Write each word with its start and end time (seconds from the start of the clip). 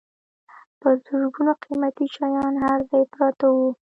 په 0.81 0.87
زرګونو 1.05 1.53
قیمتي 1.63 2.05
شیان 2.15 2.53
هر 2.65 2.79
ځای 2.89 3.03
پراته 3.13 3.47
وو. 3.55 3.69